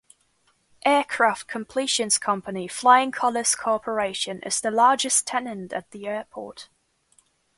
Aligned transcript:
Aircraft 0.83 1.45
completions 1.47 2.17
company 2.17 2.67
Flying 2.67 3.11
Colours 3.11 3.53
Corporation 3.53 4.41
is 4.41 4.59
the 4.59 4.71
largest 4.71 5.27
tenant 5.27 5.71
at 5.73 5.91
the 5.91 6.07
airport. 6.07 6.69